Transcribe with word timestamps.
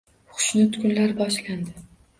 Xushnud 0.37 0.81
kunlar 0.85 1.15
boshlandi 1.23 1.87